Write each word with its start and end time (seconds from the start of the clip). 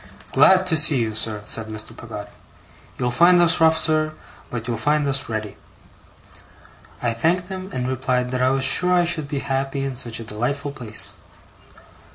'Glad 0.33 0.65
to 0.65 0.75
see 0.75 0.97
you, 0.97 1.11
sir,' 1.13 1.41
said 1.43 1.67
Mr. 1.67 1.95
Peggotty. 1.95 2.31
'You'll 2.97 3.11
find 3.11 3.39
us 3.39 3.61
rough, 3.61 3.77
sir, 3.77 4.13
but 4.49 4.67
you'll 4.67 4.75
find 4.75 5.07
us 5.07 5.29
ready.' 5.29 5.57
I 7.03 7.13
thanked 7.13 7.49
him, 7.51 7.69
and 7.71 7.87
replied 7.87 8.31
that 8.31 8.41
I 8.41 8.49
was 8.49 8.63
sure 8.63 8.95
I 8.95 9.05
should 9.05 9.27
be 9.27 9.41
happy 9.41 9.83
in 9.85 9.95
such 9.95 10.19
a 10.19 10.23
delightful 10.23 10.71
place. 10.71 11.13